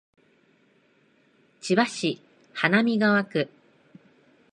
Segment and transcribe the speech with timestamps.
[1.61, 2.19] 千葉市
[2.53, 3.51] 花見川区